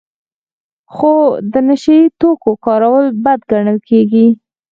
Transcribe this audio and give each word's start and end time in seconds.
خو 0.93 1.13
د 1.51 1.53
نشه 1.67 1.93
یي 1.99 2.05
توکو 2.19 2.51
کارول 2.65 3.05
بد 3.23 3.39
ګڼل 3.51 3.77
کیږي. 3.89 4.27